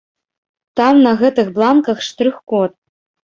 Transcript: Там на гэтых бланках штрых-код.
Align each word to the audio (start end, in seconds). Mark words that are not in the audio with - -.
Там 0.79 1.01
на 1.07 1.11
гэтых 1.19 1.51
бланках 1.59 2.01
штрых-код. 2.09 2.71